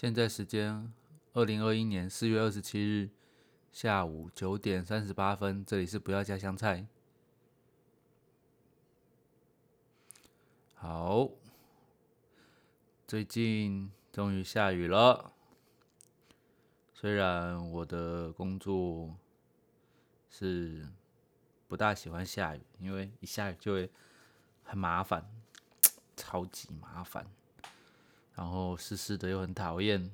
[0.00, 0.92] 现在时间
[1.32, 3.10] 二零二一年四月二十七日
[3.72, 6.86] 下午九点三十八分，这里是不要加香菜。
[10.76, 11.28] 好，
[13.08, 15.32] 最近终于下雨了。
[16.92, 19.16] 虽然我的工作
[20.30, 20.86] 是
[21.66, 23.90] 不大喜欢下雨，因为一下雨就会
[24.62, 25.28] 很麻烦，
[26.14, 27.26] 超级麻烦。
[28.38, 30.12] 然后湿湿的又很讨厌，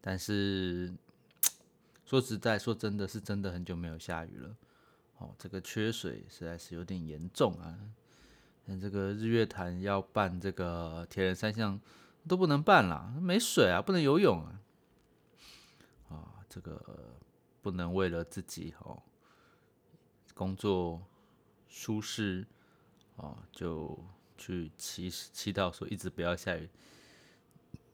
[0.00, 0.92] 但是
[2.04, 4.56] 说实在说真的是真的很久没有下雨了，
[5.18, 7.78] 哦，这个缺水实在是有点严重啊。
[8.64, 11.80] 那这个日月潭要办这个铁人三项
[12.26, 14.60] 都不能办了，没水啊，不能游泳啊，
[16.08, 17.14] 啊，这个
[17.62, 19.00] 不能为了自己哦
[20.34, 21.00] 工作
[21.68, 22.44] 舒适
[23.14, 23.96] 哦就。
[24.40, 26.66] 去祈祈祷说一直不要下雨，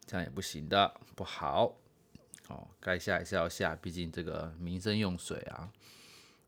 [0.07, 1.75] 这样也不行的，不好。
[2.47, 5.69] 哦，该下还是要下，毕竟这个民生用水啊，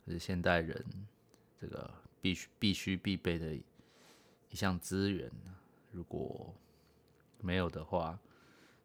[0.07, 0.85] 是现代人
[1.61, 5.29] 这个必须必须必备的一项资源。
[5.91, 6.55] 如果
[7.41, 8.17] 没有的话，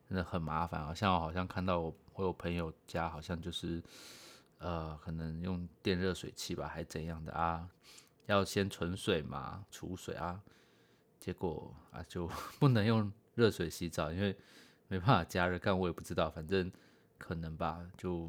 [0.10, 0.92] 真的很麻烦啊。
[0.96, 3.80] 像我好像看到我我有朋友家好像就是
[4.58, 7.70] 呃，可能用电热水器吧，还怎样的啊？
[8.26, 10.42] 要先存水嘛，储水啊。
[11.24, 12.28] 结果啊，就
[12.60, 14.38] 不能用热水洗澡，因为
[14.90, 15.58] 没办法加热。
[15.58, 16.70] 干我也不知道，反正
[17.18, 18.28] 可能吧，就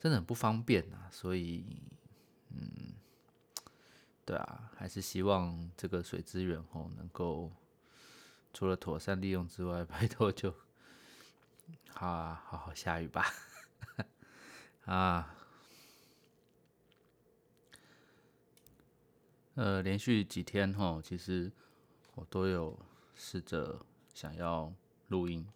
[0.00, 1.06] 真的很不方便啊。
[1.12, 1.64] 所以，
[2.48, 2.92] 嗯，
[4.24, 7.52] 对啊，还是希望这个水资源哦，能够
[8.52, 10.52] 除了妥善利用之外，拜托就
[11.90, 13.24] 好啊，好好下雨吧，
[14.86, 15.36] 啊。
[19.54, 21.52] 呃，连续几天哈，其实
[22.16, 22.76] 我都有
[23.14, 24.72] 试着想要
[25.08, 25.46] 录音，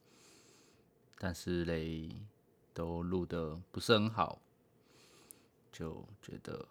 [1.19, 2.09] 但是嘞，
[2.73, 4.41] 都录的不是很好，
[5.73, 6.69] 就觉得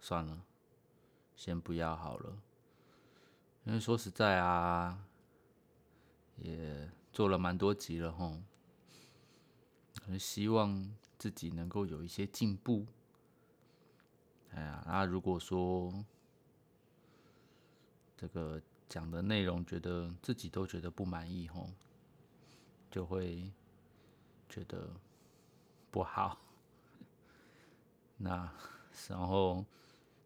[0.00, 0.42] 算了，
[1.36, 2.36] 先不要好了。
[3.62, 5.06] 因为说实在啊，
[6.38, 8.36] 也做了蛮多集了哈，
[10.04, 12.84] 很希望自己能够有一些进步。
[14.50, 16.04] 哎呀，那如果说，
[18.16, 21.68] 这个讲的内容，觉得自己都觉得不满意吼，
[22.90, 23.50] 就会
[24.48, 24.88] 觉得
[25.90, 26.38] 不好。
[28.18, 28.48] 那
[29.08, 29.64] 然后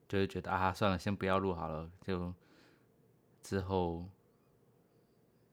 [0.06, 1.90] 就会觉得啊，算了，先不要录好了。
[2.02, 2.34] 就
[3.42, 4.06] 之后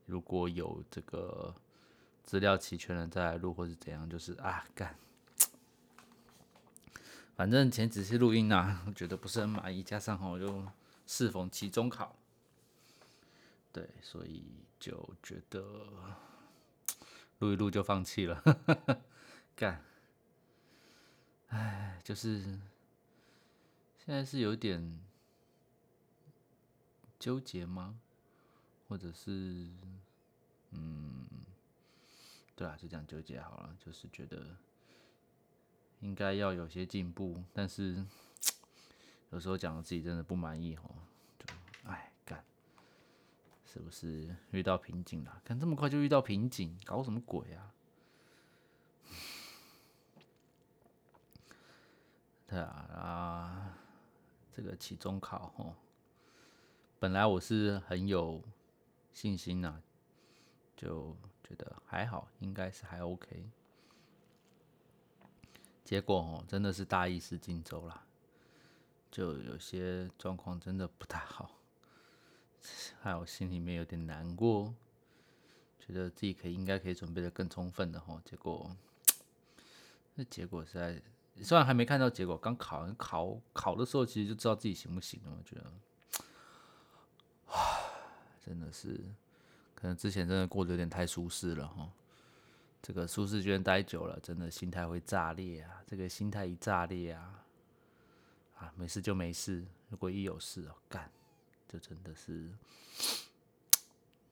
[0.05, 1.55] 如果有这个
[2.23, 4.95] 资料齐全了再来录，或是怎样，就是啊干。
[7.35, 10.65] 反正前几次录音啊，觉得不是很满意，加上吼又
[11.07, 12.15] 适逢期中考。
[13.75, 15.61] 对，所以就觉得
[17.39, 18.41] 录一录就放弃了，
[19.53, 19.83] 干，
[21.47, 22.41] 哎，就是
[23.97, 24.97] 现在是有点
[27.19, 27.99] 纠结吗？
[28.87, 29.67] 或者是，
[30.71, 31.27] 嗯，
[32.55, 34.55] 对啊，就这样纠结好了，就是觉得
[35.99, 38.05] 应该要有些进步，但是
[39.31, 40.95] 有时候讲自己真的不满意哦。
[43.75, 45.41] 是不是遇到瓶颈了？
[45.43, 47.73] 看这么快就遇到瓶颈，搞什么鬼啊？
[52.47, 53.77] 对啊啊，
[54.53, 55.75] 这个期中考哦，
[56.99, 58.41] 本来我是很有
[59.11, 59.81] 信心呐，
[60.77, 63.49] 就觉得还好，应该是还 OK。
[65.83, 68.05] 结果哦，真的是大意失荆州了，
[69.11, 71.51] 就有些状况真的不太好。
[73.01, 74.73] 害我心里面有点难过，
[75.79, 78.75] 觉得自己可以应该可以准备的更充分的哈，结果
[80.15, 81.01] 那结果实在
[81.43, 87.59] 虽然还没看到结果，刚考完考考的时候其实就知道自己行不行了，我觉得，啊
[88.45, 88.99] 真的是
[89.73, 91.91] 可能之前真的过得有点太舒适了哈，
[92.81, 97.43] 这个舒适圈待久了，真的心态会炸裂啊，这个心态一炸裂啊，
[98.57, 101.11] 啊没事就没事，如果一有事哦干。
[101.75, 102.49] 这真的是，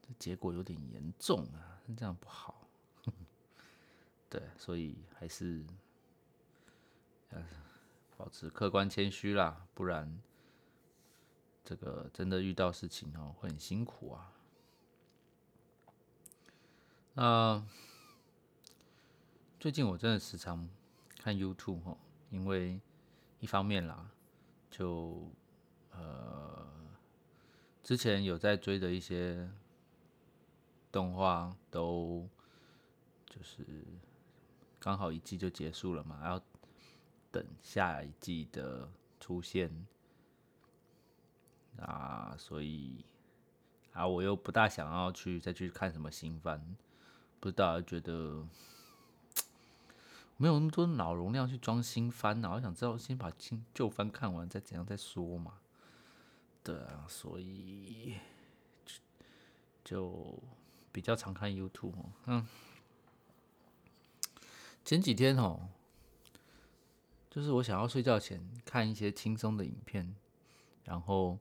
[0.02, 2.70] 这结果有点严重啊，这样不好。
[4.30, 5.62] 对，所以还是
[8.16, 10.22] 保持客观谦虚啦，不然
[11.66, 14.32] 这个真的遇到事情哦会很辛苦啊。
[17.16, 17.62] 那
[19.60, 20.70] 最近我真的时常
[21.18, 21.98] 看 YouTube 哦，
[22.30, 22.80] 因为
[23.42, 24.10] 一方面啦，
[24.72, 25.30] 就
[25.92, 26.63] 呃。
[27.84, 29.50] 之前有在追的一些
[30.90, 32.30] 动画都
[33.26, 33.66] 就是
[34.80, 36.42] 刚好一季就结束了嘛，要
[37.30, 38.90] 等下一季的
[39.20, 39.86] 出现
[41.78, 43.04] 啊，所以
[43.92, 46.78] 啊，我又不大想要去再去看什么新番，
[47.42, 48.48] 不知道觉得
[50.38, 55.60] 没有那么多脑容量去装新番啊，我想知道先把新旧番看完再怎样再说嘛。
[56.64, 58.16] 对啊，所以
[59.84, 60.42] 就
[60.94, 61.94] 比较常看 YouTube。
[62.26, 62.48] 嗯，
[64.86, 65.68] 前几天哦，
[67.30, 70.16] 就是我想要睡觉前看一些轻松的影片，
[70.86, 71.38] 然后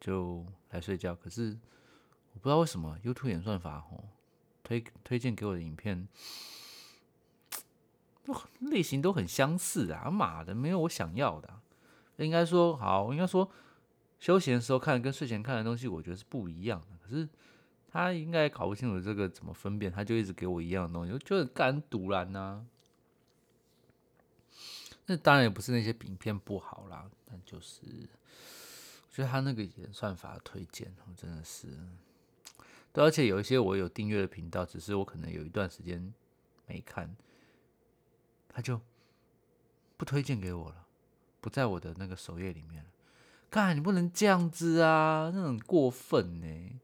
[0.00, 1.16] 就来睡觉。
[1.16, 1.58] 可是
[2.34, 4.04] 我不知道为什么 YouTube 演算法哦
[4.62, 6.06] 推推荐给我的影片，
[8.60, 10.08] 类型都很相似啊！
[10.08, 11.60] 妈的，没有我想要的。
[12.24, 13.50] 应该说好，应该说
[14.18, 16.98] 休闲的时候看跟睡前看的东西，我觉得是不一样的。
[17.02, 17.28] 可是
[17.90, 22.66] 他应该搞不清楚这个怎么分辨，他就一直给我一样的东西，我就很干堵然呐。
[25.06, 27.80] 那当然也不是那些影片不好啦，但就是
[29.06, 31.68] 我觉得他那个演算法推荐，我真的是
[32.92, 36.12] 对，而且有一些我有订阅的频道，只是我可能有一段时间
[36.66, 37.16] 没看，
[38.48, 38.80] 他就
[39.96, 40.87] 不推荐给我了。
[41.40, 42.90] 不在我的那个首页里面了，
[43.48, 46.80] 干你不能这样子啊，那很过分呢。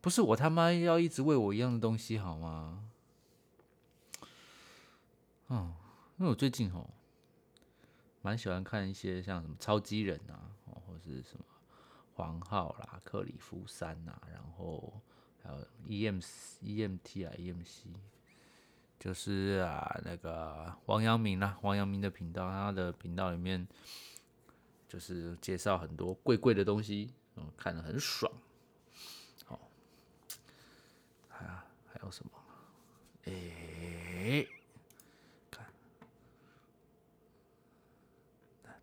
[0.00, 2.84] 不是我他妈要一直喂我一样的东西好吗？
[5.46, 5.74] 哦，
[6.18, 6.88] 因为我最近哦，
[8.20, 11.44] 蛮喜欢看一些像什么超级人啊，哦，或是什么
[12.14, 15.00] 黄浩啦、克里夫山呐，然后
[15.42, 16.20] 还有 E M
[16.60, 17.88] E M T 啊 E M C。
[19.04, 23.68] 就是啊，那个王阳明啦，王阳明的频道，他的频道里面
[24.88, 28.32] 就是介绍很多贵贵的东西，嗯，看得很爽。
[29.44, 29.60] 好，
[31.28, 32.30] 还还有什么？
[33.24, 34.46] 哎，
[35.50, 35.66] 看，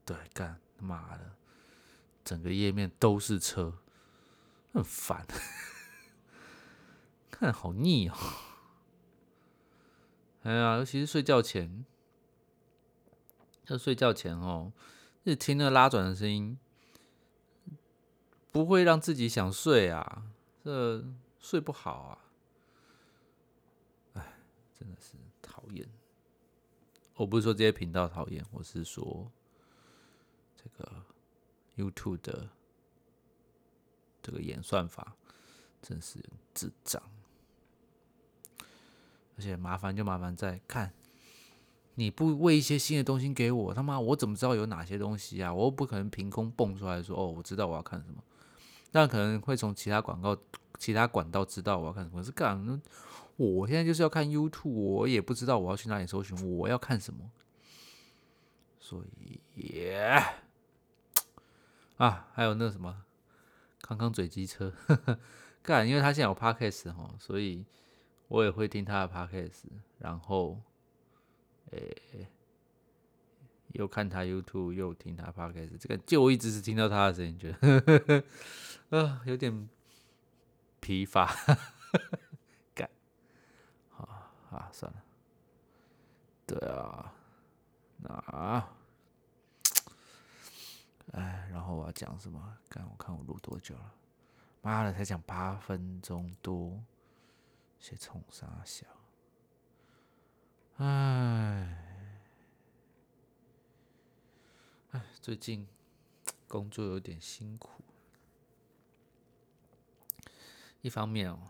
[0.06, 1.32] 对，干妈的，
[2.24, 3.76] 整个页面都是车，
[4.72, 5.26] 很烦，
[7.32, 8.16] 看好腻哦。
[10.44, 11.86] 哎呀，尤其是睡觉前，
[13.68, 14.74] 要睡觉前哦，
[15.24, 16.58] 就听那拉转的声音，
[18.52, 20.24] 不会让自己想睡啊，
[20.64, 21.06] 这
[21.40, 22.18] 睡不好啊。
[24.14, 24.34] 哎，
[24.80, 25.88] 真的是讨厌。
[27.16, 29.32] 我不是说这些频道讨厌，我是说
[30.56, 30.92] 这个
[31.78, 32.50] YouTube 的
[34.24, 35.16] 这个演算法
[35.84, 36.18] 真是
[36.56, 37.02] 智障。
[39.42, 40.94] 而且麻烦就麻烦在看，
[41.96, 45.52] 你不喂一些新的东西给我，他妈我怎么知道有哪些东西啊？
[45.52, 48.24] 我又不可能凭空蹦出来说哦，我知道我要看什么，
[48.92, 50.38] 那可能会从其他广告、
[50.78, 52.24] 其他管道知道我要看什么。
[52.24, 52.80] 是干，
[53.36, 57.32] 我现在就是要看 YouTube，我也不知道我要去哪里搜寻我要看什么，
[58.80, 59.92] 所以
[61.98, 62.96] 啊，还有那什么
[63.82, 64.72] 康康嘴机车
[65.64, 67.66] 干，因为他现在有 Podcast 哦，所以。
[68.32, 69.64] 我也会听他的 podcast，
[70.00, 70.58] 然后，
[71.72, 72.28] 诶，
[73.74, 78.24] 又看他 YouTube，又听他 podcast，这个就我一直是听到他的声音，觉得呵呵
[78.90, 79.68] 呵， 啊，有点
[80.80, 81.30] 疲乏，
[82.74, 82.90] 干，
[83.98, 85.04] 啊啊，算了，
[86.48, 87.14] 对啊，
[87.98, 88.70] 那，
[91.12, 92.58] 哎，然后我要讲什么？
[92.70, 93.94] 刚我看我录多久了？
[94.62, 96.82] 妈的，才讲八分钟多。
[97.82, 98.86] 些冲啥笑？
[100.78, 101.84] 唉，
[104.92, 105.68] 唉，最近
[106.48, 107.84] 工作有点辛苦。
[110.82, 111.50] 一方面哦，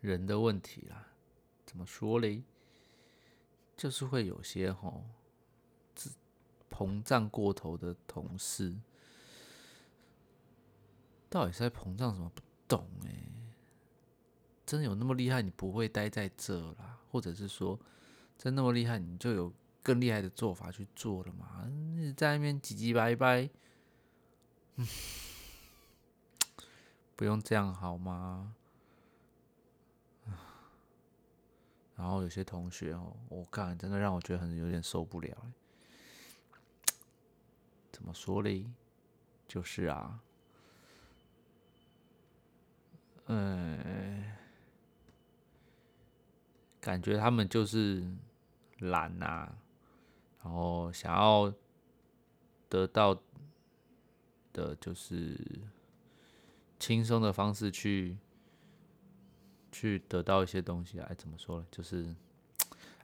[0.00, 1.06] 人的问题啦，
[1.64, 2.42] 怎么说嘞？
[3.76, 5.04] 就是会有些吼，
[5.94, 6.10] 自
[6.68, 8.76] 膨胀过头的同事，
[11.30, 12.28] 到底是在膨胀什么？
[12.34, 13.10] 不懂哎。
[14.66, 15.42] 真的有那么厉害？
[15.42, 17.78] 你不会待在这啦，或者是说，
[18.38, 19.52] 真那么厉害，你就有
[19.82, 21.66] 更厉害的做法去做了嘛？
[21.68, 23.50] 你在那边唧唧歪歪，
[24.76, 24.86] 嗯，
[27.14, 28.54] 不用这样好吗？
[31.96, 35.36] 然后有些同学哦，我看真的让我觉得很有点受不了。
[37.92, 38.66] 怎么说嘞？
[39.46, 40.20] 就是啊，
[43.26, 44.13] 嗯。
[46.84, 48.04] 感觉他们就是
[48.80, 49.50] 懒呐，
[50.42, 51.50] 然后想要
[52.68, 53.18] 得到
[54.52, 55.34] 的就是
[56.78, 58.18] 轻松的方式去
[59.72, 61.66] 去得到一些东西，哎，怎么说呢？
[61.70, 62.04] 就是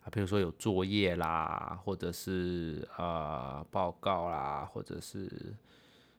[0.04, 5.56] 啊，比如说有作业啦，或者是啊报告啦，或者是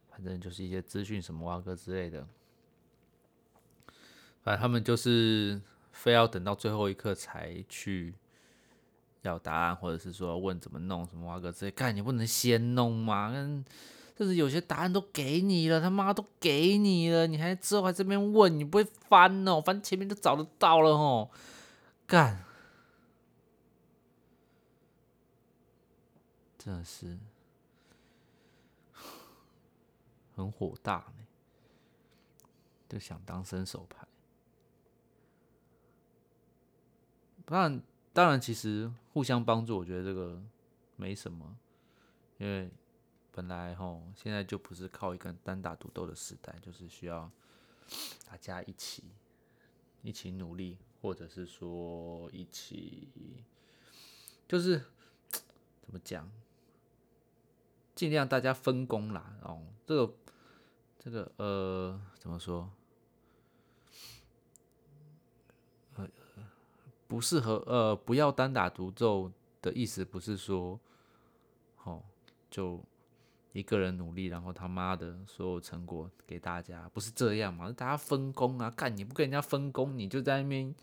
[0.09, 2.27] 反正就是一些资讯什么哇哥之类的，
[4.41, 8.13] 反正他们就是非要等到最后一刻才去
[9.21, 13.31] 要答案，或者是说问怎么弄什么哇哥之类，干你不能先弄吗？
[13.31, 13.63] 跟
[14.15, 19.59] 就是有些答案都给你了，他妈都给你了，你还之后还这边问，你不会翻哦？
[19.59, 21.29] 反正前面都找得到了哦，
[22.05, 22.43] 干，
[26.59, 27.17] 真的是
[30.35, 31.25] 很火大呢，
[32.87, 34.07] 就想当伸手牌。
[37.51, 37.81] 当然，
[38.13, 40.41] 当然，其实互相帮助，我觉得这个
[40.95, 41.57] 没什么，
[42.37, 42.71] 因为。
[43.33, 47.31] 本来吼，现在就不是靠一个单打独斗的时代，就是需要
[48.29, 49.05] 大家一起
[50.01, 53.07] 一起努力，或者是说一起，
[54.49, 54.79] 就是
[55.79, 56.29] 怎么讲，
[57.95, 59.37] 尽量大家分工啦。
[59.43, 60.13] 哦，这个
[60.99, 62.69] 这个呃，怎么说？
[67.11, 69.29] 不适合呃，不要单打独斗
[69.61, 70.79] 的意思，不是说，
[71.83, 72.01] 哦，
[72.49, 72.81] 就。
[73.53, 77.69] 一个人努力，然后他妈的所有成果给大家，不是这样吗？
[77.69, 80.73] 大家分工啊，干你不跟人家分工，你就在那边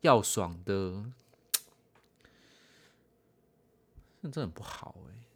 [0.00, 1.04] 要爽的，
[4.22, 5.26] 那这很不好哎。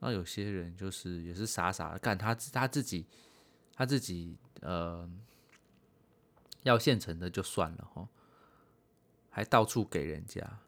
[0.00, 3.06] 那有些人就是也是傻傻的干，他他自己
[3.76, 5.08] 他自己呃
[6.62, 8.08] 要现成的就算了哈，
[9.30, 10.58] 还到处给人家，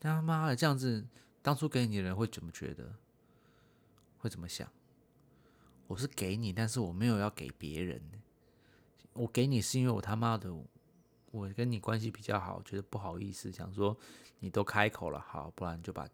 [0.00, 1.06] 他妈的这样子。
[1.40, 2.94] 当初给你的人会怎么觉得？
[4.18, 4.68] 会怎么想？
[5.86, 8.02] 我是给你，但是我没有要给别人。
[9.14, 10.52] 我给你是因为我他妈的，
[11.30, 13.96] 我跟你关系比较好，觉得不好意思，想说
[14.40, 16.06] 你都开口了，好，不然就把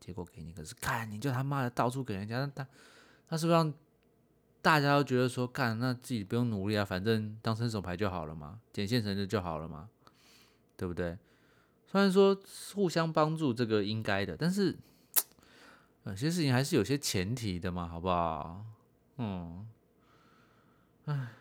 [0.00, 0.52] 结果给你。
[0.52, 2.66] 可是看你就他妈的到处给人家，那他
[3.28, 3.72] 他是不是让
[4.62, 9.90] 大家都觉得说，干那自己不用努力啊，反正当伸手牌就好了嘛，捡现成的就好了嘛，
[10.76, 11.18] 对不对？
[11.88, 12.40] 虽然说
[12.72, 14.74] 互相帮助这个应该的，但是
[16.04, 18.64] 有些事情还是有些前提的嘛，好不好？
[19.16, 19.68] 嗯，
[21.06, 21.32] 唉，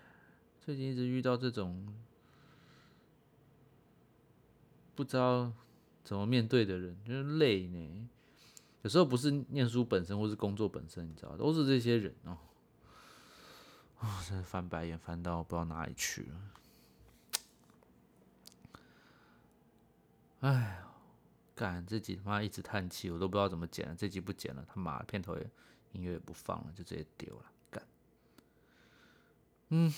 [0.59, 1.93] 最近一直遇到这种
[4.95, 5.53] 不知道
[6.03, 8.09] 怎么面对的人，就是累呢。
[8.81, 12.35] 有时候不是念书本身，或是工作本身，你知道，都是这些人哦。
[14.01, 16.41] 我，真的翻白眼翻到不知道哪里去了。
[20.39, 20.83] 哎，
[21.53, 23.95] 干这集他妈一直叹气，我都不知道怎么剪了。
[23.95, 25.47] 这集不剪了，他妈片头也
[25.91, 27.45] 音乐也不放了，就直接丢了。
[27.69, 27.83] 干，
[29.69, 29.93] 嗯，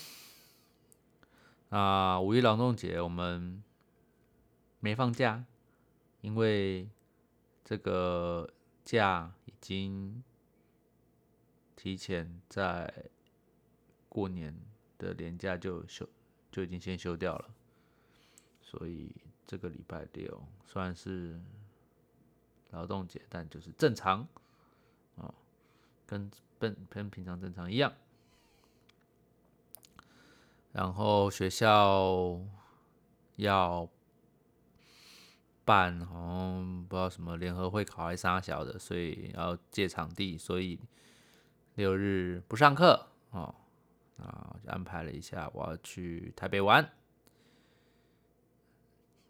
[1.70, 3.64] 啊，五一劳动节我们
[4.80, 5.46] 没放假，
[6.20, 6.90] 因为
[7.64, 8.52] 这个
[8.84, 10.22] 假已经
[11.74, 13.06] 提前在
[14.14, 14.54] 过年
[14.96, 16.08] 的年假就休
[16.50, 17.50] 就已经先休掉了，
[18.62, 19.14] 所以。
[19.46, 21.38] 这个礼拜六算是
[22.70, 24.26] 劳动节，但就是正常
[25.16, 25.34] 哦，
[26.06, 27.92] 跟跟跟平常正常一样。
[30.72, 32.40] 然后学校
[33.36, 33.86] 要
[35.62, 40.80] 办，好像不知道什么联合会考还是啥小的，所以要借场地，所以
[41.74, 43.54] 六日不上课哦。
[44.66, 46.88] 安排了一下，我要去台北玩。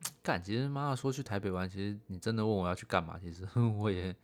[0.22, 3.46] 干，其实妈妈说去台北玩，其实你真的问我要去干嘛，其实
[3.78, 4.14] 我也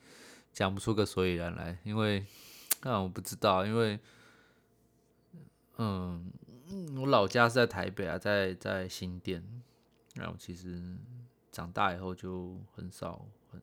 [0.52, 2.24] 讲不出个所以然来，因为
[2.82, 3.98] 啊我不知道，因为
[5.78, 6.30] 嗯，
[6.98, 9.42] 我老家是在台北啊，在在新店，
[10.14, 10.96] 然后其实
[11.50, 13.60] 长大以后就很少很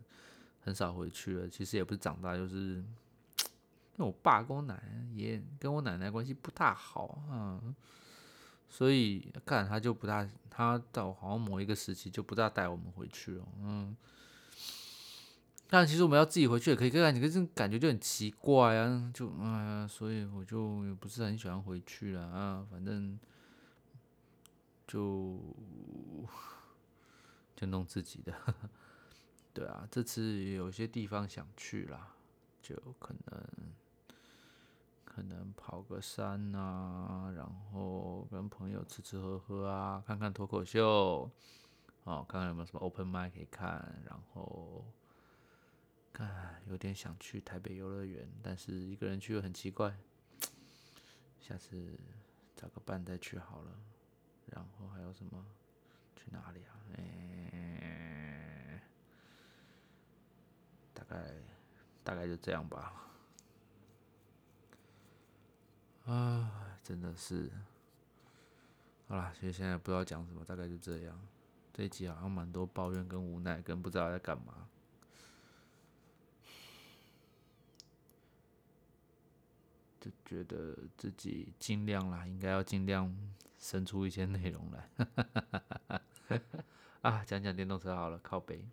[0.61, 1.47] 很少回去了。
[1.47, 2.83] 其实也不是长大，就是
[3.97, 7.61] 因为我爸跟我奶奶也跟我奶奶关系不大好啊。
[8.69, 13.95] 所以看他就不大，他到好像某一个时期就不大带我们回去了，嗯。
[15.69, 23.17] 但其实我们要自己回去也可以，可你可是感觉就很奇怪啊，就哎呀，所以我就不是很喜欢回去了啊，反正
[24.85, 25.39] 就
[27.55, 28.33] 就弄自己的，
[29.53, 32.15] 对啊，这次有些地方想去啦，
[32.61, 33.43] 就可能。
[35.17, 37.43] 可能跑个山啊，然
[37.73, 41.27] 后跟朋友吃吃喝喝啊，看看脱口秀，
[42.03, 44.85] 哦，看看有没有什么 open mic 可以看，然后
[46.13, 49.97] 看有点想去台北游乐园，但是一个人去又很奇怪，
[51.39, 51.97] 下次
[52.55, 53.71] 找个伴再去好了。
[54.45, 55.43] 然后还有什么？
[56.15, 56.77] 去哪里啊？
[56.95, 58.83] 哎，
[60.93, 61.33] 大概
[62.03, 63.01] 大概就这样吧。
[66.07, 67.51] 啊，真的是。
[69.09, 71.19] 好啦，其实现在不知道讲什么，大概就这样。
[71.73, 74.67] 这一集好像蛮多抱怨跟无奈，跟不知道在干嘛。
[79.99, 83.13] 就觉得自己尽量啦，应该要尽量
[83.59, 84.89] 生出一些内容来。
[87.01, 88.65] 啊，讲讲电动车好了，靠背。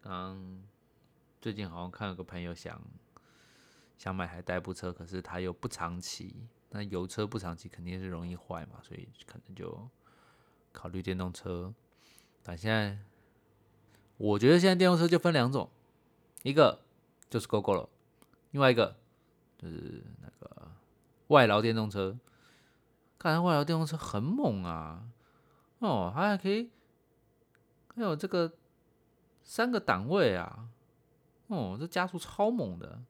[0.00, 0.62] 刚
[1.40, 2.80] 最近好像看有个朋友想
[3.96, 6.46] 想买台代步车，可是他又不长骑。
[6.70, 9.88] 那油车不长期肯定是容易坏嘛，所以可能就
[10.72, 11.72] 考虑电动车。
[12.42, 12.98] 但现在
[14.16, 15.70] 我觉得现在电动车就分两种，
[16.42, 16.80] 一个
[17.30, 17.88] 就是 GoGo 了，
[18.50, 18.96] 另外一个
[19.56, 20.68] 就是那个
[21.28, 22.18] 外劳电动车。
[23.16, 25.02] 看来外劳电动车很猛啊！
[25.78, 26.70] 哦，它还可以，
[27.94, 28.52] 还有这个
[29.42, 30.68] 三个档位啊！
[31.46, 33.00] 哦，这加速超猛的，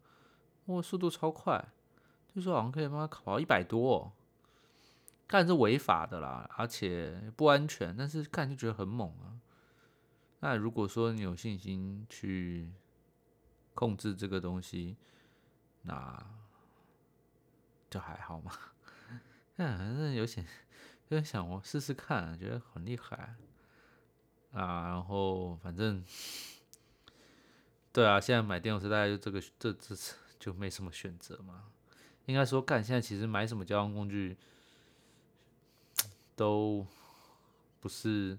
[0.66, 1.64] 哦，速度超快。
[2.34, 4.12] 就说好像可以帮他跑一百多，
[5.28, 9.38] 看是违法的啦，而且不安全，但是看就觉得很猛啊。
[10.40, 12.72] 那如果说你有信心去
[13.72, 14.96] 控制这个东西，
[15.82, 16.26] 那
[17.88, 18.50] 就还好嘛。
[19.56, 20.44] 嗯，反正有点
[21.08, 23.36] 有点想我试试看，觉得很厉害
[24.52, 24.88] 啊。
[24.88, 26.04] 然后反正
[27.92, 31.64] 对啊，现在买电动车大概就这个这这次就没什么选择嘛。
[32.26, 34.36] 应该说，干现在其实买什么交通工具
[36.34, 36.86] 都
[37.80, 38.38] 不是，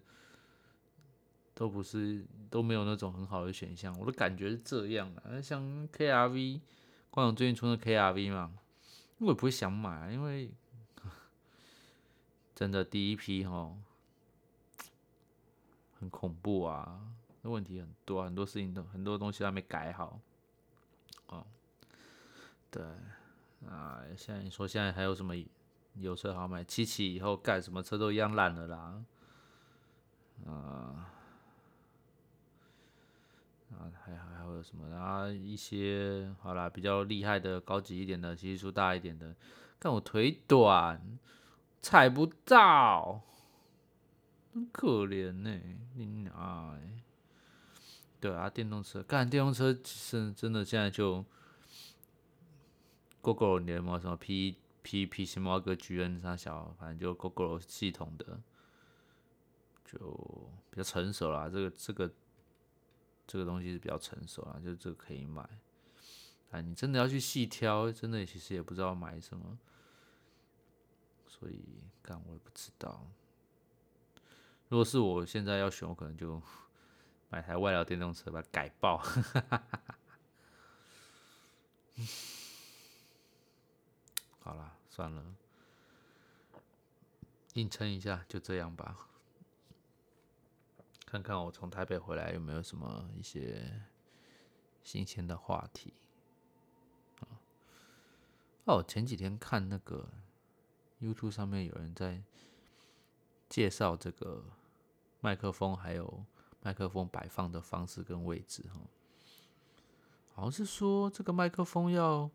[1.53, 3.95] 都不是都没有那种很好的选项。
[3.99, 6.61] 我的感觉是这样的，像 K R V，
[7.11, 8.51] 光荣最近出的 K R V 嘛，
[9.19, 10.51] 我也不会想买，因为
[12.55, 13.77] 真的第一批哈
[15.99, 17.01] 很恐怖啊，
[17.43, 20.19] 那问题很多，很多事情都很多东西都还没改好，
[22.75, 22.85] 对。
[23.69, 25.33] 啊，现在你说现在还有什么
[25.95, 26.63] 油车好买？
[26.63, 29.03] 七七以后干什么车都一样烂了啦。
[30.45, 31.09] 啊，
[33.71, 34.87] 啊，还还还有什么？
[34.89, 39.33] 然后一些好啦，比较厉害的、高级一点的、基数大一点的，
[39.79, 41.17] 看我腿短，
[41.81, 43.21] 踩不到，
[44.53, 45.59] 很可怜呢。
[45.95, 46.77] 你啊，
[48.19, 51.25] 对啊，电动车干电动车是真的，现在就。
[53.25, 58.39] Google 联盟什么 P P P 新猫哥 GN 啥小，反正就 Google 系统的，
[59.83, 61.49] 就比较成熟啦。
[61.49, 62.13] 这个这个
[63.25, 65.41] 这个东西是比较成熟啦，就这个可以买。
[66.51, 69.57] 啊，你真的要去细挑，真的其实也不知道买什么，
[71.27, 71.65] 所以
[72.03, 73.07] 干我也不知道。
[74.69, 76.39] 如果是我现在要选，我可能就
[77.29, 79.03] 买台外劳电动车把它改爆。
[84.39, 85.35] 好了，算了，
[87.55, 89.09] 硬撑一下，就这样吧。
[91.05, 93.81] 看看我从台北回来有没有什么一些
[94.85, 95.93] 新鲜的话题。
[98.63, 100.07] 哦，前几天看那个
[101.01, 102.23] YouTube 上面有人在
[103.49, 104.45] 介绍这个
[105.19, 106.23] 麦克风，还有
[106.61, 108.79] 麦克风摆放的方式跟位置，哈，
[110.33, 112.31] 好像是说这个麦克风要。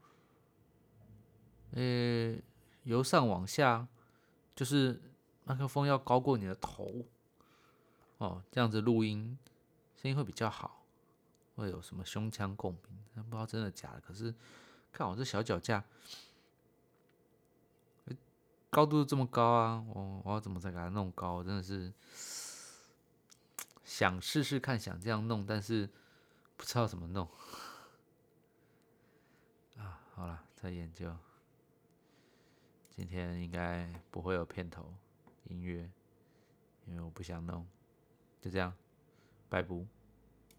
[1.72, 2.36] 呃，
[2.84, 3.86] 由上往下，
[4.54, 5.00] 就是
[5.44, 7.04] 麦克风要高过你的头，
[8.18, 9.38] 哦，这样子录音
[9.96, 10.82] 声音会比较好，
[11.56, 13.24] 会有什么胸腔共鸣？
[13.24, 14.00] 不知道真的假的。
[14.00, 14.34] 可是
[14.92, 15.84] 看我这小脚架，
[18.70, 21.44] 高度这么高啊，我我要怎么再给它弄高？
[21.44, 21.92] 真的是
[23.84, 25.90] 想试试看，想这样弄，但是
[26.56, 27.28] 不知道怎么弄。
[29.76, 31.14] 啊，好了，再研究。
[33.00, 34.92] 今天应该不会有片头
[35.44, 35.90] 音乐，
[36.84, 37.66] 因为我不想弄，
[38.42, 38.70] 就这样，
[39.48, 39.99] 拜拜。